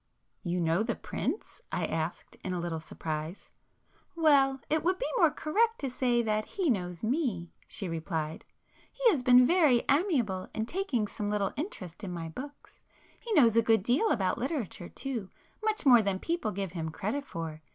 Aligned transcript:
"You 0.41 0.59
know 0.59 0.81
the 0.81 0.95
Prince?" 0.95 1.61
I 1.71 1.85
asked, 1.85 2.35
in 2.43 2.53
a 2.53 2.59
little 2.59 2.79
surprise. 2.79 3.51
"Well, 4.15 4.59
it 4.67 4.83
would 4.83 4.97
be 4.97 5.05
more 5.17 5.29
correct 5.29 5.77
to 5.81 5.91
say 5.91 6.23
that 6.23 6.45
he 6.57 6.71
knows 6.71 7.03
me," 7.03 7.53
she 7.67 7.87
replied—"He 7.87 9.07
has 9.11 9.21
been 9.21 9.45
very 9.45 9.83
amiable 9.87 10.49
in 10.55 10.65
taking 10.65 11.05
some 11.07 11.29
little 11.29 11.53
interest 11.55 12.03
in 12.03 12.11
my 12.11 12.29
books. 12.29 12.81
He 13.19 13.31
knows 13.33 13.55
a 13.55 13.61
good 13.61 13.83
deal 13.83 14.09
about 14.09 14.39
literature 14.39 14.89
too,—much 14.89 15.85
more 15.85 16.01
than 16.01 16.17
people 16.17 16.51
give 16.51 16.71
him 16.71 16.89
credit 16.89 17.23
for. 17.23 17.61